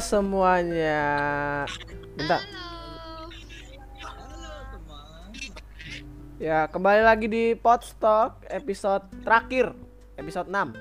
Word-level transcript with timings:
Semuanya. 0.00 1.02
Bentar. 2.16 2.40
Ya, 6.40 6.64
kembali 6.66 7.02
lagi 7.04 7.28
di 7.28 7.52
Podstock 7.52 8.40
episode 8.48 9.04
terakhir, 9.20 9.76
episode 10.16 10.48
6. 10.48 10.72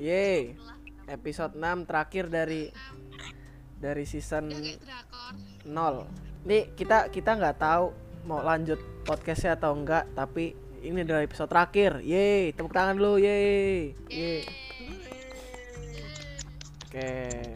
Yeay. 0.00 0.56
Episode 1.06 1.54
6 1.54 1.86
terakhir 1.86 2.24
dari 2.32 2.72
dari 3.76 4.04
season 4.08 4.50
0. 4.50 5.68
Nih, 6.48 6.72
kita 6.72 7.12
kita 7.12 7.36
nggak 7.36 7.58
tahu 7.60 7.92
mau 8.24 8.40
lanjut 8.42 8.80
podcastnya 9.04 9.54
atau 9.54 9.76
enggak, 9.76 10.08
tapi 10.16 10.56
ini 10.82 11.04
adalah 11.04 11.22
episode 11.22 11.52
terakhir. 11.52 12.00
Yeay, 12.02 12.56
tepuk 12.56 12.74
tangan 12.74 12.96
dulu, 12.98 13.22
yeay. 13.22 13.94
Yeay. 14.10 14.65
Oke. 16.96 17.52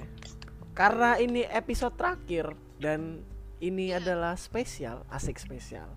Karena 0.76 1.16
ini 1.16 1.48
episode 1.48 1.96
terakhir 1.96 2.52
dan 2.76 3.24
ini 3.56 3.88
adalah 3.88 4.36
spesial, 4.36 5.08
asik 5.08 5.40
spesial. 5.40 5.96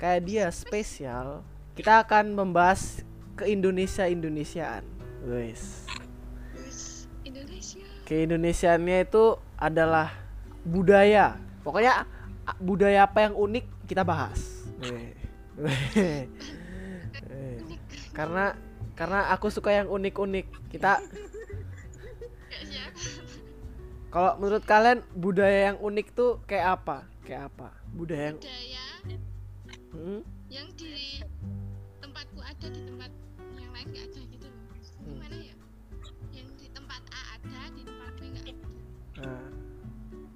Kayak 0.00 0.20
dia 0.24 0.46
spesial, 0.48 1.44
kita 1.76 2.00
akan 2.00 2.32
membahas 2.32 3.04
ke 3.36 3.44
Indonesia 3.52 4.08
Indonesiaan. 4.08 4.88
Indonesia. 7.28 7.84
Ke 8.08 8.24
Indonesiaannya 8.24 9.04
itu 9.04 9.36
adalah 9.60 10.08
budaya. 10.64 11.36
Pokoknya 11.60 12.08
budaya 12.56 13.04
apa 13.04 13.28
yang 13.28 13.36
unik 13.36 13.84
kita 13.84 14.00
bahas. 14.00 14.64
Weh. 14.80 15.12
Weh. 15.60 15.84
Weh. 16.00 17.60
Karena 18.16 18.56
karena 18.96 19.28
aku 19.28 19.52
suka 19.52 19.76
yang 19.76 19.92
unik-unik. 19.92 20.72
Kita 20.72 21.04
siap. 22.66 22.92
Kalau 24.12 24.32
menurut 24.36 24.64
kalian 24.68 25.00
budaya 25.16 25.72
yang 25.72 25.78
unik 25.80 26.06
tuh 26.12 26.40
kayak 26.44 26.80
apa? 26.80 27.08
Kayak 27.24 27.48
apa? 27.54 27.68
Budaya 27.96 28.32
yang 28.32 28.38
Budaya 28.38 28.84
Hmm? 29.92 30.24
yang 30.48 30.68
di 30.72 31.20
tempatku 32.00 32.40
ada 32.40 32.66
di 32.72 32.80
tempat 32.80 33.12
yang 33.60 33.72
lain 33.76 33.86
gak 33.92 34.08
ada 34.08 34.20
gitu 34.24 34.46
loh. 34.48 34.56
Hmm. 35.04 35.20
Gimana 35.20 35.36
ya? 35.36 35.54
Yang 36.32 36.48
di 36.56 36.66
tempat 36.72 37.02
A 37.12 37.20
ada, 37.36 37.60
di 37.76 37.82
tempat 37.84 38.12
B 38.16 38.20
gak 38.32 38.44
ada. 38.48 38.54
Nah, 39.20 39.48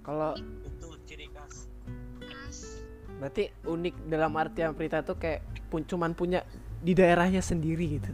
kalau 0.04 0.32
itu 0.36 0.88
ciri 1.08 1.26
khas 1.32 1.72
Mas, 2.20 2.84
berarti 3.16 3.48
unik 3.64 3.94
dalam 4.12 4.32
artian 4.36 4.76
Prita 4.76 5.00
tuh 5.00 5.16
kayak 5.16 5.40
pun 5.72 5.88
cuman 5.88 6.12
punya 6.12 6.44
di 6.84 6.92
daerahnya 6.92 7.40
sendiri 7.40 7.96
gitu. 7.96 8.12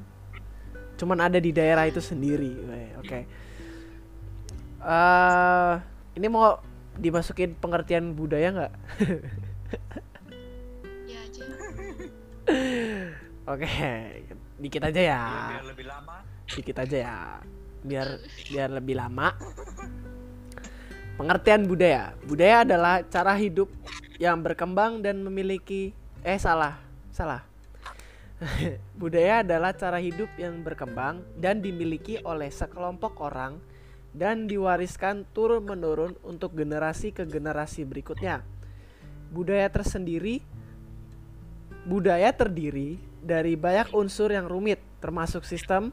Cuman 0.94 1.26
ada 1.26 1.42
di 1.42 1.50
daerah 1.50 1.90
itu 1.90 1.98
sendiri. 1.98 2.54
Oke. 3.02 3.26
Eh, 4.82 5.74
ini 6.18 6.26
mau 6.26 6.58
dimasukin 6.98 7.54
pengertian 7.56 8.12
budaya 8.12 8.48
nggak? 8.50 8.72
ya 11.06 11.18
aja. 11.22 11.44
Oke, 13.52 13.70
dikit 14.62 14.82
aja 14.86 15.02
ya. 15.02 15.22
biar 15.50 15.66
lebih 15.66 15.86
lama 15.90 16.16
dikit 16.52 16.76
aja 16.84 16.96
ya 16.96 17.18
biar 17.82 18.08
biar 18.52 18.70
lebih 18.78 18.94
lama 18.94 19.34
pengertian 21.16 21.64
budaya 21.66 22.12
budaya 22.28 22.62
adalah 22.62 23.02
cara 23.08 23.34
hidup 23.34 23.72
yang 24.20 24.38
berkembang 24.44 25.00
dan 25.02 25.24
memiliki 25.24 25.96
eh 26.22 26.38
salah 26.38 26.78
salah 27.10 27.42
budaya 29.00 29.42
adalah 29.42 29.72
cara 29.74 29.98
hidup 29.98 30.28
yang 30.36 30.60
berkembang 30.62 31.24
dan 31.40 31.64
dimiliki 31.64 32.20
oleh 32.22 32.52
sekelompok 32.52 33.18
orang 33.18 33.58
dan 34.12 34.44
diwariskan 34.46 35.24
turun 35.32 35.64
menurun 35.64 36.16
untuk 36.24 36.52
generasi 36.52 37.16
ke 37.16 37.24
generasi 37.24 37.88
berikutnya 37.88 38.44
budaya 39.32 39.68
tersendiri 39.72 40.44
budaya 41.88 42.30
terdiri 42.30 43.00
dari 43.24 43.56
banyak 43.56 43.90
unsur 43.96 44.28
yang 44.28 44.46
rumit 44.46 44.78
termasuk 45.00 45.42
sistem 45.42 45.90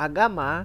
agama, 0.00 0.64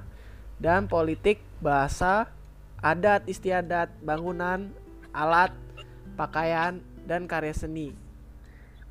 dan 0.56 0.88
politik, 0.88 1.44
bahasa, 1.60 2.32
adat 2.80 3.28
istiadat, 3.28 3.92
bangunan, 4.00 4.72
alat, 5.12 5.52
pakaian, 6.16 6.80
dan 7.04 7.28
karya 7.28 7.52
seni. 7.52 7.92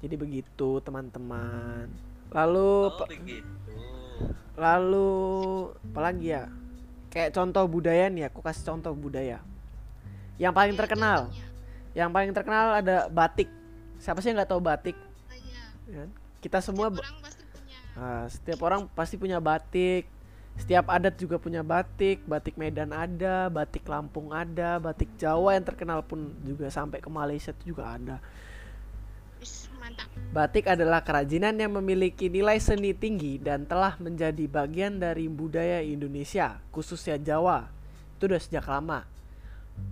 Jadi 0.05 0.15
begitu 0.21 0.85
teman-teman. 0.85 1.89
Lalu 2.29 2.73
oh 2.93 3.09
begitu 3.09 3.49
lalu 4.55 5.11
apa 5.91 6.01
lagi 6.05 6.27
ya? 6.31 6.47
Kayak 7.15 7.31
contoh 7.31 7.65
budaya 7.65 8.11
nih, 8.11 8.27
aku 8.27 8.43
kasih 8.43 8.67
contoh 8.67 8.91
budaya. 8.93 9.39
Yang 10.35 10.53
paling 10.53 10.75
Ya, 10.75 10.81
terkenal, 10.83 11.19
contohnya. 11.31 11.47
yang 11.95 12.11
paling 12.11 12.33
terkenal 12.35 12.67
ada 12.75 13.07
batik. 13.07 13.47
Siapa 14.03 14.19
sih 14.19 14.35
yang 14.35 14.43
nggak 14.43 14.51
tahu 14.51 14.59
batik? 14.59 14.99
Iya. 15.31 15.65
Ya 15.87 15.95
kan? 16.05 16.11
Kita 16.43 16.59
semua 16.59 16.91
Setiap 16.91 16.99
ba- 16.99 17.07
orang 17.07 17.23
pasti 17.23 17.43
punya. 17.47 17.79
Nah, 17.95 18.25
setiap 18.27 18.61
orang 18.61 18.81
pasti 18.91 19.15
punya 19.15 19.39
batik. 19.39 20.05
Setiap 20.55 20.87
adat 20.87 21.15
juga 21.15 21.39
punya 21.39 21.63
batik. 21.63 22.23
Batik 22.27 22.55
Medan 22.55 22.91
ada, 22.91 23.47
batik 23.47 23.87
Lampung 23.87 24.31
ada, 24.31 24.79
batik 24.79 25.11
Jawa 25.15 25.55
yang 25.55 25.67
terkenal 25.67 26.03
pun 26.03 26.35
juga 26.43 26.67
sampai 26.67 26.99
ke 26.99 27.11
Malaysia 27.11 27.55
itu 27.55 27.75
juga 27.75 27.95
ada. 27.95 28.19
Batik 30.35 30.67
adalah 30.67 31.07
kerajinan 31.07 31.55
yang 31.55 31.79
memiliki 31.79 32.27
nilai 32.27 32.59
seni 32.59 32.91
tinggi 32.91 33.39
dan 33.39 33.71
telah 33.71 33.95
menjadi 34.03 34.51
bagian 34.51 34.99
dari 34.99 35.31
budaya 35.31 35.79
Indonesia, 35.79 36.59
khususnya 36.75 37.23
Jawa. 37.23 37.71
Itu 38.19 38.27
udah 38.27 38.43
sejak 38.43 38.67
lama. 38.67 39.07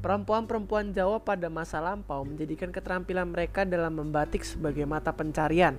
Perempuan-perempuan 0.02 0.90
Jawa 0.90 1.22
pada 1.22 1.46
masa 1.46 1.78
lampau 1.78 2.26
menjadikan 2.26 2.74
keterampilan 2.74 3.30
mereka 3.30 3.62
dalam 3.62 3.94
membatik 3.94 4.42
sebagai 4.42 4.82
mata 4.82 5.14
pencarian. 5.14 5.78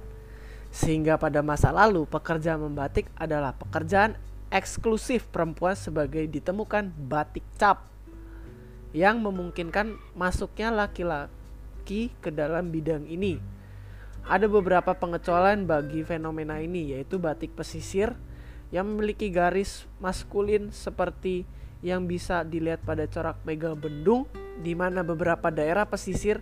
Sehingga 0.72 1.19
pada 1.19 1.44
masa 1.44 1.68
lalu 1.75 2.07
pekerjaan 2.07 2.63
membatik 2.63 3.12
adalah 3.19 3.52
pekerjaan 3.52 4.16
eksklusif 4.47 5.28
perempuan 5.28 5.75
sebagai 5.75 6.23
ditemukan 6.23 6.88
batik 7.12 7.44
cap 7.59 7.84
yang 8.96 9.19
memungkinkan 9.19 10.00
masuknya 10.16 10.72
laki-laki 10.72 12.16
ke 12.23 12.31
dalam 12.31 12.72
bidang 12.72 13.03
ini. 13.12 13.44
Ada 14.23 14.47
beberapa 14.47 14.95
pengecualian 14.95 15.67
bagi 15.67 16.01
fenomena 16.07 16.63
ini 16.63 16.95
yaitu 16.95 17.19
batik 17.19 17.51
pesisir 17.59 18.16
yang 18.72 18.88
memiliki 18.88 19.28
garis 19.29 19.85
maskulin 20.00 20.72
seperti 20.72 21.44
yang 21.84 22.07
bisa 22.07 22.47
dilihat 22.47 22.81
pada 22.88 23.03
corak 23.06 23.38
mega 23.44 23.75
bendung 23.75 24.23
di 24.63 24.72
mana 24.73 25.03
beberapa 25.03 25.51
daerah 25.51 25.84
pesisir 25.84 26.39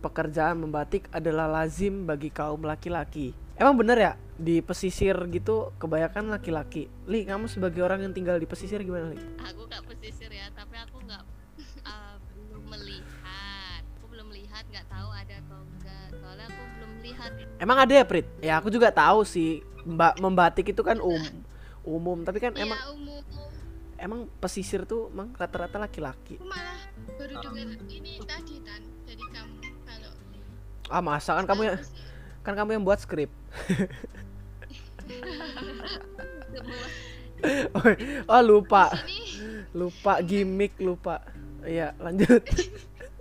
pekerjaan 0.00 0.62
membatik 0.62 1.10
adalah 1.12 1.50
lazim 1.50 2.08
bagi 2.08 2.32
kaum 2.32 2.64
laki-laki. 2.64 3.36
Emang 3.60 3.76
bener 3.76 3.98
ya 4.00 4.12
di 4.40 4.64
pesisir 4.64 5.12
gitu 5.28 5.76
kebanyakan 5.76 6.32
laki-laki. 6.32 6.88
Li, 7.04 7.28
kamu 7.28 7.44
sebagai 7.50 7.84
orang 7.84 8.08
yang 8.08 8.16
tinggal 8.16 8.40
di 8.40 8.48
pesisir 8.48 8.80
gimana, 8.80 9.12
Li? 9.12 9.20
aku 9.44 9.68
nggak 9.68 9.84
pesisir 9.84 10.32
ya 10.32 10.48
tapi 10.56 10.80
aku 10.80 11.02
nggak 11.04 11.22
uh, 11.84 12.16
belum 12.48 12.64
melihat 12.72 13.82
aku 14.00 14.06
belum 14.08 14.26
melihat 14.32 14.64
nggak 14.72 14.86
tahu 14.88 15.08
ada 15.12 15.34
atau 15.44 15.60
enggak 15.60 15.89
soalnya 16.30 16.46
aku 16.46 16.62
belum 16.78 16.92
lihat 17.02 17.34
Emang 17.58 17.82
ada 17.82 17.90
ya, 17.90 18.06
Prit? 18.06 18.30
Ya 18.38 18.62
aku 18.62 18.70
juga 18.70 18.94
tahu 18.94 19.26
sih 19.26 19.66
Mbak 19.82 20.22
membatik 20.22 20.70
itu 20.70 20.86
kan 20.86 21.02
um, 21.02 21.18
umum, 21.82 22.22
tapi 22.22 22.38
kan 22.38 22.54
emang 22.54 22.78
Iya, 22.78 22.94
umum. 22.94 23.18
emang 23.98 24.30
pesisir 24.38 24.86
tuh 24.86 25.10
emang 25.10 25.34
rata-rata 25.34 25.82
laki-laki. 25.82 26.38
Aku 26.38 26.46
malah 26.46 26.78
baru 27.18 27.34
dengar 27.42 27.66
ini 27.90 28.22
tadi 28.22 28.62
tan 28.62 28.78
dari 29.02 29.26
kamu 29.26 29.58
kalau 29.82 30.14
Ah, 30.86 31.02
masa 31.02 31.34
kan 31.34 31.50
kamu 31.50 31.66
yang 31.66 31.82
kan 32.46 32.54
kamu 32.54 32.78
yang 32.78 32.86
buat 32.86 33.02
skrip. 33.02 33.34
oh, 38.30 38.42
lupa. 38.44 38.94
Lupa 39.74 40.22
gimmick, 40.22 40.78
lupa. 40.78 41.24
Iya, 41.64 41.96
lanjut. 41.98 42.44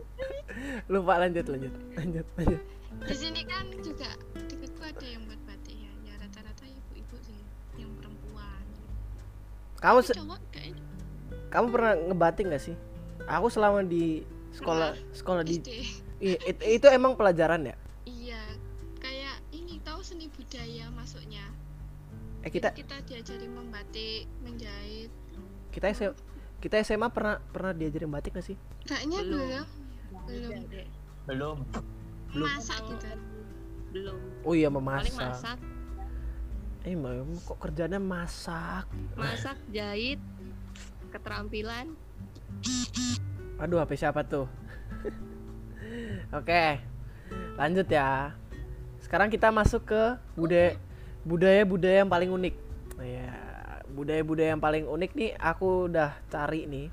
lupa 0.92 1.24
lanjut, 1.24 1.48
lanjut. 1.48 1.72
Lanjut, 1.96 2.28
lanjut. 2.36 2.79
Di 3.00 3.16
sini 3.16 3.42
kan 3.46 3.66
juga 3.80 4.10
deketku 4.36 4.82
ada 4.82 5.06
yang 5.06 5.24
buat 5.26 5.42
batik 5.46 5.76
ya. 5.76 5.92
Ya 6.04 6.14
rata-rata 6.18 6.66
ibu-ibu 6.66 7.16
sih 7.22 7.40
yang 7.78 7.92
perempuan. 7.96 8.66
Kamu 9.80 10.00
se- 10.02 10.18
cowok 10.18 10.42
kayaknya 10.50 10.84
kamu 11.50 11.68
pernah 11.70 11.94
ngebatik 11.98 12.44
nggak 12.46 12.64
sih? 12.64 12.76
Aku 13.26 13.48
selama 13.50 13.86
di 13.86 14.26
sekolah 14.54 14.98
sekolah 15.14 15.42
di 15.46 15.62
SD 15.62 15.70
i- 16.20 16.42
it- 16.42 16.66
itu 16.66 16.88
emang 16.90 17.14
pelajaran 17.14 17.62
ya? 17.64 17.76
iya 18.04 18.42
kayak 18.98 19.38
ini 19.54 19.78
tahu 19.86 20.02
seni 20.02 20.26
budaya 20.28 20.90
masuknya? 20.92 21.46
Eh 22.42 22.50
kita 22.50 22.74
kita 22.74 22.98
diajari 23.06 23.46
membatik 23.46 24.26
menjahit. 24.42 25.14
Kita 25.70 25.86
SM, 25.88 26.14
kita 26.58 26.82
SMA 26.82 27.14
pernah 27.14 27.38
pernah 27.54 27.72
diajarin 27.72 28.10
batik 28.10 28.34
gak 28.36 28.46
sih? 28.46 28.58
kayaknya 28.84 29.22
Belum. 29.22 29.38
belum. 29.38 29.66
Belum. 30.26 30.62
Belum 31.30 31.58
Belum. 32.34 32.48
masak 32.48 32.80
gitu 32.86 33.10
belum 33.90 34.20
Oh 34.46 34.54
iya 34.54 34.70
paling 34.70 34.86
memasak. 34.86 35.18
masak 35.18 35.60
Eh, 36.88 36.96
Mbak, 36.96 37.44
kok 37.44 37.58
kerjanya 37.60 38.00
masak? 38.00 38.88
masak 39.20 39.58
jahit 39.70 40.22
keterampilan 41.12 41.92
Aduh, 43.60 43.84
HP 43.84 44.00
siapa 44.00 44.24
tuh? 44.24 44.48
Oke, 46.40 46.80
lanjut 47.60 47.88
ya. 47.92 48.32
Sekarang 49.04 49.28
kita 49.28 49.52
masuk 49.52 49.84
ke 49.84 50.04
budaya 50.40 50.80
budaya-budaya 51.28 52.08
yang 52.08 52.12
paling 52.12 52.32
unik. 52.32 52.56
Nah, 52.96 53.08
ya, 53.08 53.32
budaya-budaya 53.92 54.56
yang 54.56 54.64
paling 54.64 54.88
unik 54.88 55.12
nih 55.12 55.32
aku 55.36 55.92
udah 55.92 56.16
cari 56.32 56.72
nih. 56.72 56.88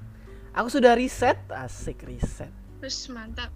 Aku 0.59 0.67
sudah 0.67 0.99
riset, 0.99 1.39
asik 1.55 2.03
riset. 2.03 2.51
Terus 2.83 3.07
mantap. 3.15 3.55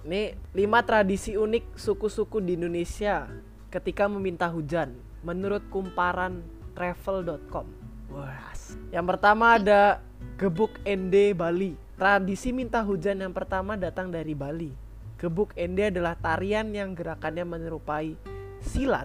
Nih, 0.00 0.32
5 0.56 0.88
tradisi 0.88 1.36
unik 1.36 1.76
suku-suku 1.76 2.40
di 2.40 2.56
Indonesia 2.56 3.28
ketika 3.68 4.08
meminta 4.08 4.48
hujan 4.48 4.96
menurut 5.20 5.60
kumparan 5.68 6.40
travel.com. 6.72 7.66
Wah. 8.10 8.50
Yang 8.90 9.06
pertama 9.06 9.60
ada 9.60 10.00
Gebuk 10.40 10.80
Ende 10.88 11.36
Bali. 11.36 11.76
Tradisi 12.00 12.48
minta 12.48 12.80
hujan 12.80 13.20
yang 13.20 13.36
pertama 13.36 13.76
datang 13.76 14.08
dari 14.08 14.32
Bali. 14.32 14.72
Gebuk 15.20 15.52
Ende 15.52 15.92
adalah 15.92 16.16
tarian 16.16 16.72
yang 16.72 16.96
gerakannya 16.96 17.44
menyerupai 17.44 18.16
silat. 18.64 19.04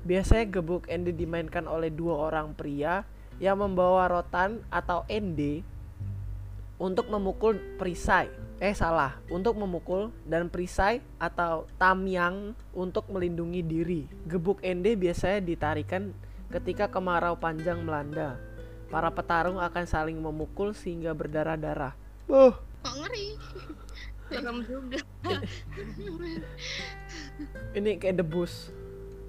Biasanya 0.00 0.48
gebuk 0.48 0.88
ende 0.88 1.12
dimainkan 1.12 1.68
oleh 1.68 1.92
dua 1.92 2.32
orang 2.32 2.56
pria 2.56 3.04
yang 3.36 3.60
membawa 3.60 4.08
rotan 4.08 4.60
atau 4.72 5.04
ende 5.12 5.60
untuk 6.80 7.12
memukul 7.12 7.60
perisai. 7.76 8.32
Eh 8.60 8.76
salah, 8.76 9.16
untuk 9.32 9.56
memukul 9.56 10.12
dan 10.28 10.52
perisai 10.52 11.00
atau 11.16 11.64
tamyang 11.80 12.52
untuk 12.76 13.08
melindungi 13.08 13.64
diri. 13.64 14.04
Gebuk 14.28 14.60
ende 14.60 15.00
biasanya 15.00 15.40
ditarikan 15.40 16.12
ketika 16.52 16.92
kemarau 16.92 17.40
panjang 17.40 17.80
melanda. 17.80 18.36
Para 18.92 19.08
petarung 19.08 19.56
akan 19.56 19.84
saling 19.88 20.20
memukul 20.20 20.76
sehingga 20.76 21.16
berdarah-darah. 21.16 21.96
Uh, 22.28 22.52
Kok 22.84 22.94
ngeri? 23.00 23.26
serem 24.30 24.62
juga 24.62 25.00
ini 27.78 27.98
kayak 27.98 28.22
debus. 28.22 28.70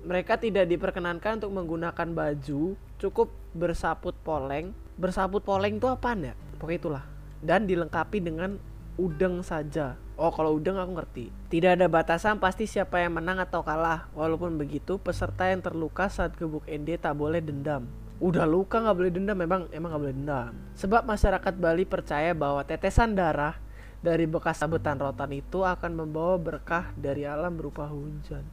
Mereka 0.01 0.38
tidak 0.42 0.66
diperkenankan 0.69 1.42
untuk 1.42 1.54
menggunakan 1.54 2.07
baju, 2.10 2.74
cukup 2.98 3.27
bersaput 3.54 4.13
poleng. 4.25 4.74
Bersaput 4.98 5.42
poleng 5.45 5.77
itu 5.77 5.86
apaan 5.89 6.25
ya? 6.25 6.34
Pokoknya 6.57 6.80
itulah. 6.81 7.04
Dan 7.42 7.66
dilengkapi 7.69 8.18
dengan 8.22 8.57
udeng 9.01 9.42
saja. 9.42 9.98
Oh, 10.13 10.30
kalau 10.30 10.62
udeng 10.62 10.77
aku 10.77 11.01
ngerti. 11.01 11.25
Tidak 11.50 11.81
ada 11.81 11.89
batasan 11.89 12.38
pasti 12.38 12.69
siapa 12.69 13.01
yang 13.01 13.18
menang 13.18 13.42
atau 13.42 13.65
kalah. 13.65 14.06
Walaupun 14.13 14.53
begitu, 14.62 15.01
peserta 15.01 15.50
yang 15.50 15.65
terluka 15.65 16.06
saat 16.13 16.38
gebuk 16.38 16.62
ND 16.69 17.01
tak 17.01 17.18
boleh 17.18 17.42
dendam. 17.42 17.89
Udah 18.21 18.45
luka 18.45 18.77
nggak 18.77 18.98
boleh 19.01 19.09
dendam, 19.09 19.33
memang 19.33 19.62
emang 19.74 19.89
nggak 19.89 20.03
boleh 20.06 20.15
dendam. 20.15 20.53
Sebab 20.77 21.09
masyarakat 21.09 21.53
Bali 21.57 21.89
percaya 21.89 22.38
bahwa 22.38 22.62
tetesan 22.62 23.18
darah 23.18 23.57
dari 24.06 24.30
bekas 24.30 24.62
sabetan 24.62 25.01
rotan 25.01 25.33
itu 25.33 25.65
akan 25.65 26.06
membawa 26.06 26.38
berkah 26.38 26.94
dari 26.94 27.25
alam 27.25 27.57
berupa 27.57 27.89
hujan. 27.89 28.45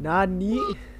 Nani? 0.00 0.56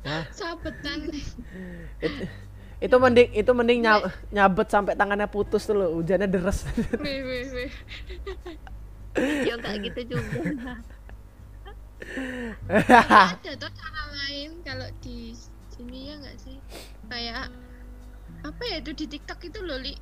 Nah, 0.00 0.24
Sabetan. 0.30 1.10
it- 2.80 2.88
itu 2.88 2.96
mending 2.96 3.28
itu 3.36 3.50
mending 3.52 3.78
nya- 3.84 4.08
nyabet 4.32 4.68
sampai 4.72 4.94
tangannya 4.96 5.28
putus 5.28 5.62
tuh 5.68 5.76
loh, 5.76 5.88
hujannya 5.96 6.28
deres. 6.28 6.64
Wih, 7.00 7.22
wih, 7.28 7.44
wih. 7.54 7.70
ya 9.46 9.52
nggak 9.58 9.74
gitu 9.84 10.00
juga 10.12 10.40
Ada 12.68 13.50
tuh 13.60 13.70
cara 13.80 14.02
lain 14.16 14.50
kalau 14.66 14.88
di 15.04 15.32
sini 15.72 15.98
ya 16.08 16.14
nggak 16.20 16.36
sih? 16.44 16.56
Kayak 17.10 17.48
apa 18.48 18.62
ya 18.70 18.76
itu 18.82 18.92
di 19.00 19.06
TikTok 19.12 19.40
itu 19.48 19.60
loh, 19.68 19.78
Li. 19.84 19.94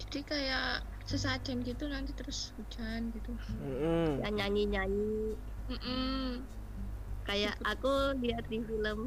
Jadi 0.00 0.20
kayak 0.30 0.68
sesajen 1.08 1.58
gitu 1.64 1.84
nanti 1.88 2.12
terus 2.18 2.38
hujan 2.56 3.00
gitu. 3.16 3.32
Mm-mm. 3.64 4.20
ya 4.22 4.28
nyanyi 4.32 4.62
nyanyi 4.72 5.08
Mm-mm. 5.68 6.44
kayak 7.28 7.54
aku 7.72 7.92
lihat 8.22 8.44
di 8.48 8.58
film 8.64 8.98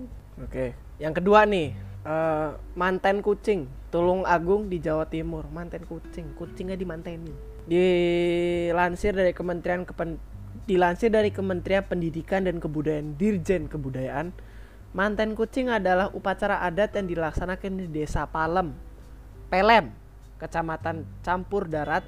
Oke, 0.42 0.74
yang 0.98 1.14
kedua 1.14 1.46
nih, 1.46 1.76
eh, 2.06 2.50
manten 2.74 3.22
kucing, 3.22 3.70
Tulung 3.92 4.24
Agung 4.24 4.72
di 4.72 4.80
Jawa 4.80 5.06
Timur, 5.10 5.46
manten 5.52 5.84
kucing, 5.86 6.34
kucingnya 6.38 6.80
dimantenin. 6.80 7.34
Dilansir 7.68 9.14
dari 9.14 9.36
Kementerian 9.36 9.86
Kepen 9.86 10.18
dilansir 10.66 11.10
dari 11.10 11.34
Kementerian 11.34 11.84
Pendidikan 11.84 12.46
dan 12.46 12.62
Kebudayaan 12.62 13.18
Dirjen 13.18 13.66
Kebudayaan, 13.68 14.32
manten 14.96 15.34
kucing 15.34 15.72
adalah 15.72 16.12
upacara 16.14 16.62
adat 16.64 16.96
yang 16.96 17.08
dilaksanakan 17.08 17.72
di 17.82 17.88
Desa 17.90 18.28
Palem, 18.28 18.76
Pelem, 19.52 19.92
Kecamatan 20.38 21.08
Campur 21.26 21.68
Darat, 21.68 22.06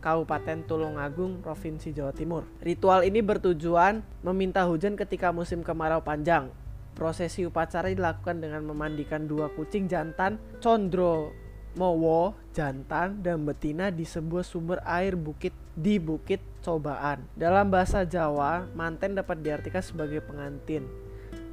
Kabupaten 0.00 0.62
Tulungagung, 0.64 1.42
Provinsi 1.42 1.90
Jawa 1.90 2.14
Timur. 2.14 2.46
Ritual 2.62 3.02
ini 3.02 3.20
bertujuan 3.24 4.06
meminta 4.22 4.62
hujan 4.62 4.94
ketika 4.94 5.34
musim 5.34 5.66
kemarau 5.66 5.98
panjang. 5.98 6.52
Prosesi 6.96 7.44
upacara 7.44 7.92
dilakukan 7.92 8.40
dengan 8.40 8.64
memandikan 8.64 9.28
dua 9.28 9.52
kucing 9.52 9.84
jantan 9.84 10.40
Condro 10.64 11.28
Mowo 11.76 12.32
jantan 12.56 13.20
dan 13.20 13.44
betina 13.44 13.92
di 13.92 14.08
sebuah 14.08 14.40
sumber 14.40 14.80
air 14.80 15.12
bukit 15.12 15.52
di 15.76 16.00
Bukit 16.00 16.40
Cobaan. 16.64 17.28
Dalam 17.36 17.68
bahasa 17.68 18.08
Jawa, 18.08 18.64
manten 18.72 19.12
dapat 19.12 19.44
diartikan 19.44 19.84
sebagai 19.84 20.24
pengantin. 20.24 20.88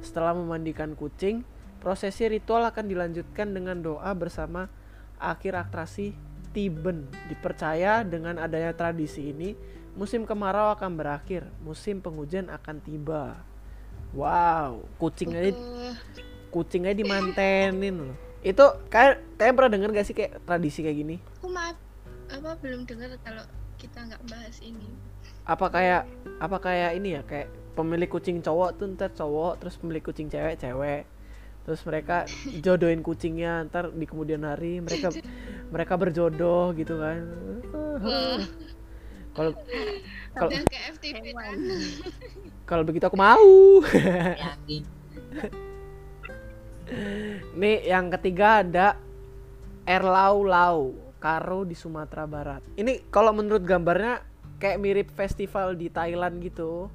Setelah 0.00 0.32
memandikan 0.32 0.96
kucing, 0.96 1.44
prosesi 1.76 2.24
ritual 2.24 2.64
akan 2.64 2.88
dilanjutkan 2.88 3.52
dengan 3.52 3.84
doa 3.84 4.16
bersama 4.16 4.72
akhir 5.20 5.60
atraksi 5.60 6.16
Tiben. 6.56 7.04
Dipercaya 7.28 8.00
dengan 8.00 8.40
adanya 8.40 8.72
tradisi 8.72 9.28
ini, 9.28 9.52
musim 9.92 10.24
kemarau 10.24 10.72
akan 10.72 10.96
berakhir, 10.96 11.44
musim 11.60 12.00
penghujan 12.00 12.48
akan 12.48 12.80
tiba. 12.80 13.44
Wow, 14.14 14.86
kucing 15.02 15.34
aja 15.34 15.50
Eh, 15.50 15.94
kucingnya 16.54 16.94
dimantenin 16.94 17.94
loh. 17.98 18.14
Itu 18.46 18.78
kayak 18.86 19.38
kalian 19.38 19.54
pernah 19.58 19.72
denger 19.74 19.90
gak 19.90 20.06
sih 20.06 20.14
kayak 20.14 20.38
tradisi 20.46 20.80
kayak 20.86 20.98
gini? 21.02 21.16
aku 21.38 21.50
maaf 21.50 21.76
apa 22.30 22.56
belum 22.62 22.86
dengar 22.88 23.10
kalau 23.26 23.44
kita 23.76 23.98
nggak 24.06 24.22
bahas 24.30 24.56
ini. 24.62 24.88
Apa 25.44 25.66
kayak 25.68 26.02
apa 26.40 26.56
kayak 26.62 26.90
ini 26.96 27.20
ya 27.20 27.22
kayak 27.26 27.50
pemilik 27.74 28.06
kucing 28.06 28.38
cowok 28.38 28.78
tuh 28.78 28.86
ntar 28.94 29.10
cowok 29.10 29.58
terus 29.60 29.74
pemilik 29.76 30.00
kucing 30.00 30.30
cewek 30.30 30.56
cewek 30.62 31.02
terus 31.66 31.80
mereka 31.82 32.24
jodohin 32.64 33.02
kucingnya 33.02 33.66
ntar 33.68 33.90
di 33.90 34.06
kemudian 34.06 34.46
hari 34.46 34.78
mereka 34.78 35.10
mereka 35.74 35.94
berjodoh 35.98 36.70
gitu 36.78 37.02
kan 37.02 37.18
kalau 39.34 39.50
kalau 40.34 40.50
kayak 40.50 40.84
FTP 40.98 41.24
kan. 41.32 41.58
kalau 42.70 42.82
begitu 42.82 43.06
aku 43.06 43.18
mau. 43.18 43.80
Yakin. 44.44 44.82
nih 47.60 47.88
yang 47.88 48.12
ketiga 48.12 48.60
ada 48.60 49.00
Erlau 49.88 50.44
Lau 50.44 50.92
Karo 51.22 51.64
di 51.64 51.72
Sumatera 51.72 52.28
Barat. 52.28 52.60
Ini 52.76 53.08
kalau 53.08 53.32
menurut 53.32 53.64
gambarnya 53.64 54.20
kayak 54.60 54.76
mirip 54.76 55.08
festival 55.16 55.72
di 55.72 55.88
Thailand 55.88 56.44
gitu. 56.44 56.92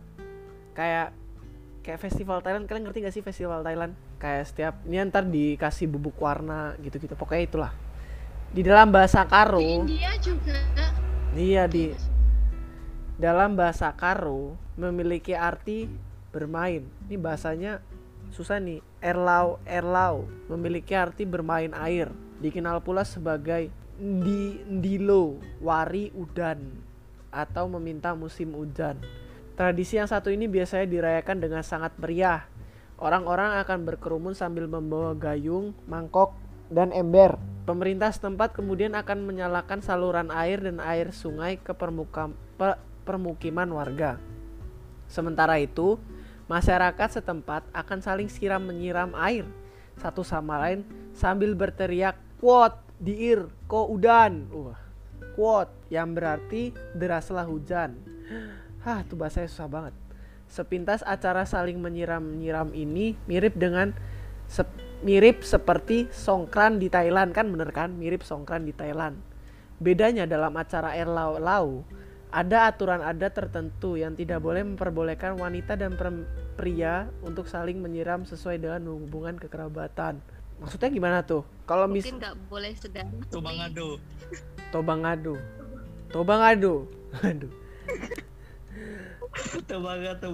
Kayak 0.78 1.18
kayak 1.82 1.98
festival 1.98 2.46
Thailand. 2.46 2.70
Kalian 2.70 2.86
ngerti 2.86 3.00
gak 3.02 3.16
sih 3.18 3.26
festival 3.26 3.66
Thailand? 3.66 3.98
Kayak 4.22 4.52
setiap 4.52 4.74
ini 4.86 5.02
ntar 5.10 5.26
dikasih 5.26 5.90
bubuk 5.90 6.14
warna 6.22 6.78
gitu-gitu. 6.78 7.18
Pokoknya 7.18 7.44
itulah. 7.50 7.72
Di 8.54 8.62
dalam 8.62 8.94
bahasa 8.94 9.26
Di 9.26 9.30
Karo 9.30 9.62
India 9.62 10.14
juga. 10.22 10.58
iya 11.38 11.70
di 11.70 11.94
dalam 13.20 13.60
bahasa 13.60 13.92
Karo 13.92 14.56
memiliki 14.80 15.36
arti 15.36 15.92
bermain. 16.32 16.88
Ini 17.06 17.20
bahasanya 17.20 17.84
susah 18.32 18.64
nih. 18.64 18.80
Erlau 19.04 19.60
erlau 19.68 20.28
memiliki 20.48 20.96
arti 20.96 21.28
bermain 21.28 21.76
air. 21.76 22.08
Dikenal 22.40 22.80
pula 22.80 23.04
sebagai 23.04 23.68
ndi 24.00 24.64
ndilo, 24.64 25.36
wari 25.60 26.16
udan 26.16 26.64
atau 27.30 27.68
meminta 27.68 28.16
musim 28.16 28.56
hujan. 28.56 28.96
Tradisi 29.60 30.00
yang 30.00 30.08
satu 30.08 30.32
ini 30.32 30.48
biasanya 30.48 30.88
dirayakan 30.88 31.44
dengan 31.44 31.64
sangat 31.68 31.92
meriah. 32.00 32.48
Orang-orang 32.96 33.60
akan 33.60 33.84
berkerumun 33.84 34.36
sambil 34.36 34.68
membawa 34.72 35.12
gayung, 35.16 35.76
mangkok, 35.88 36.32
dan 36.72 36.96
ember. 36.96 37.36
Pemerintah 37.68 38.12
setempat 38.12 38.56
kemudian 38.56 38.96
akan 38.96 39.28
menyalakan 39.28 39.84
saluran 39.84 40.32
air 40.32 40.64
dan 40.64 40.80
air 40.80 41.12
sungai 41.12 41.60
ke 41.60 41.76
permuka- 41.76 42.32
pe- 42.56 42.80
permukiman 43.10 43.66
warga. 43.74 44.22
Sementara 45.10 45.58
itu, 45.58 45.98
masyarakat 46.46 47.18
setempat 47.18 47.66
akan 47.74 48.00
saling 48.06 48.30
siram 48.30 48.62
menyiram 48.62 49.18
air 49.18 49.50
satu 49.98 50.22
sama 50.22 50.62
lain 50.62 50.86
sambil 51.18 51.58
berteriak 51.58 52.14
kuot 52.38 52.78
diir 53.02 53.50
ko 53.66 53.90
udan. 53.90 54.46
Wah, 54.54 54.80
kuot 55.34 55.68
yang 55.90 56.14
berarti 56.14 56.72
deraslah 56.94 57.50
hujan. 57.50 57.98
Hah, 58.86 59.04
tuh 59.04 59.20
bahasanya 59.20 59.50
susah 59.52 59.68
banget. 59.68 59.94
Sepintas 60.50 61.02
acara 61.02 61.44
saling 61.44 61.78
menyiram-nyiram 61.78 62.72
ini 62.78 63.14
mirip 63.26 63.58
dengan 63.58 63.92
sep- 64.46 64.82
mirip 65.04 65.46
seperti 65.46 66.10
songkran 66.10 66.80
di 66.80 66.88
Thailand 66.88 67.36
kan 67.36 67.50
bener 67.52 67.70
kan? 67.76 67.92
Mirip 67.94 68.24
songkran 68.24 68.66
di 68.66 68.74
Thailand. 68.74 69.20
Bedanya 69.80 70.28
dalam 70.28 70.56
acara 70.56 70.96
air 70.96 71.08
lau, 71.08 71.40
lau 71.40 71.84
ada 72.30 72.70
aturan 72.70 73.02
adat 73.02 73.34
tertentu 73.34 73.98
yang 73.98 74.14
tidak 74.14 74.46
boleh 74.46 74.62
memperbolehkan 74.62 75.34
wanita 75.34 75.74
dan 75.74 75.98
pria 76.54 77.10
untuk 77.26 77.50
saling 77.50 77.82
menyiram 77.82 78.22
sesuai 78.22 78.62
dengan 78.62 78.86
hubungan 78.94 79.34
kekerabatan. 79.42 80.22
Maksudnya 80.62 80.90
gimana 80.94 81.18
tuh? 81.26 81.42
Kalau 81.66 81.90
mis 81.90 82.06
mungkin 82.06 82.22
nggak 82.22 82.36
boleh 82.46 82.74
sedang 82.78 83.10
Coba 83.34 83.50
ngadu. 83.56 83.98
toba 84.70 84.94
ngadu, 85.02 85.36
toba 86.14 86.34
ngadu, 86.46 86.86
aduh. 87.26 87.54
Coba 89.70 89.98
ngadu. 89.98 90.30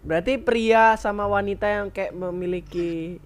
Berarti 0.00 0.40
pria 0.40 0.96
sama 0.98 1.28
wanita 1.30 1.68
yang 1.68 1.92
kayak 1.92 2.16
memiliki 2.16 3.20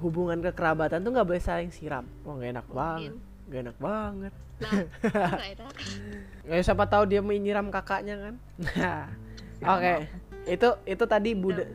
hubungan 0.00 0.40
kekerabatan 0.40 1.04
tuh 1.04 1.12
nggak 1.12 1.28
boleh 1.28 1.42
saling 1.42 1.68
siram. 1.74 2.08
Wah 2.24 2.40
gak 2.40 2.56
enak 2.56 2.66
banget, 2.72 3.12
gak 3.50 3.60
enak 3.60 3.78
banget. 3.78 4.34
nggak 4.60 5.50
enak. 5.58 5.74
Ya 6.48 6.56
siapa 6.62 6.84
tahu 6.84 7.04
dia 7.04 7.20
mau 7.20 7.30
nyiram 7.30 7.68
kakaknya 7.68 8.16
kan. 8.16 8.34
Nah, 8.58 9.04
Oke. 9.76 10.08
Itu 10.46 10.68
itu 10.84 11.04
tadi 11.04 11.30
buda 11.32 11.68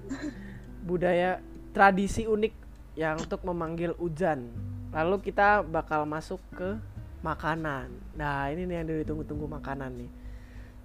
budaya 0.81 1.37
tradisi 1.69 2.25
unik 2.25 2.53
yang 2.95 3.19
untuk 3.19 3.43
memanggil 3.43 3.93
hujan. 3.95 4.49
Lalu 4.89 5.21
kita 5.21 5.61
bakal 5.61 6.03
masuk 6.03 6.39
ke 6.51 6.79
makanan. 7.19 7.91
Nah, 8.15 8.47
ini 8.49 8.63
nih 8.63 8.75
yang 8.79 8.87
ditunggu-tunggu 9.03 9.45
makanan 9.45 9.91
nih. 9.97 10.11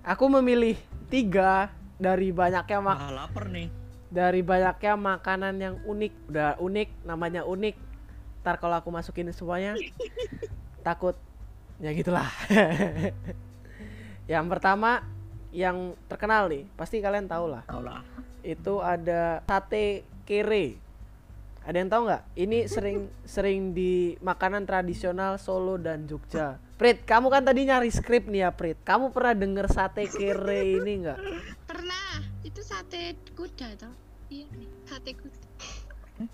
Aku 0.03 0.27
memilih 0.27 0.75
tiga 1.07 1.71
dari 1.97 2.33
banyaknya 2.33 2.79
mak 2.81 2.97
Ah, 2.99 3.13
lapar 3.15 3.47
nih. 3.47 3.69
dari 4.09 4.41
banyaknya 4.41 4.95
makanan 4.97 5.55
yang 5.57 5.77
unik. 5.85 6.13
Udah 6.29 6.59
unik, 6.59 6.89
namanya 7.05 7.45
unik. 7.45 7.77
Ntar 8.41 8.57
kalau 8.57 8.77
aku 8.77 8.89
masukin 8.89 9.29
semuanya 9.31 9.77
takut 10.83 11.17
ya 11.81 11.91
gitulah. 11.97 12.29
yang 14.33 14.47
pertama 14.47 15.03
yang 15.51 15.99
terkenal 16.07 16.47
nih, 16.47 16.69
pasti 16.79 17.03
kalian 17.03 17.27
tahu 17.27 17.51
lah. 17.51 17.63
Tahu 17.67 17.83
lah. 17.83 18.03
Itu 18.47 18.79
ada 18.79 19.43
sate 19.49 20.07
kere. 20.23 20.79
Ada 21.61 21.77
yang 21.77 21.91
tahu 21.93 22.03
nggak? 22.09 22.23
Ini 22.41 22.59
sering 22.71 22.99
sering 23.27 23.77
di 23.77 24.17
makanan 24.25 24.65
tradisional 24.65 25.37
Solo 25.37 25.77
dan 25.77 26.09
Jogja. 26.09 26.57
Prit, 26.81 27.05
kamu 27.05 27.29
kan 27.29 27.45
tadi 27.45 27.69
nyari 27.69 27.93
skrip 27.93 28.25
nih 28.33 28.49
ya, 28.49 28.51
Prit. 28.57 28.81
Kamu 28.81 29.13
pernah 29.13 29.37
denger 29.37 29.69
sate 29.69 30.09
kere 30.09 30.81
ini 30.81 31.05
nggak? 31.05 31.19
Pernah. 31.69 32.25
Itu 32.41 32.65
sate 32.65 33.13
kuda 33.37 33.77
toh? 33.77 33.93
Iya 34.33 34.49
nih, 34.57 34.71
sate 34.89 35.11
kuda. 35.13 35.39